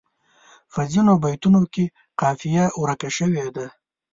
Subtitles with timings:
[0.73, 1.85] په ځینو بیتونو کې
[2.19, 3.67] قافیه ورکه شوې ده.